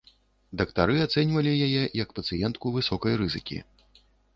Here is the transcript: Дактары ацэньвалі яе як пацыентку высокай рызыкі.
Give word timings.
Дактары 0.61 0.95
ацэньвалі 1.07 1.53
яе 1.67 1.83
як 2.03 2.09
пацыентку 2.21 2.77
высокай 2.79 3.13
рызыкі. 3.25 3.65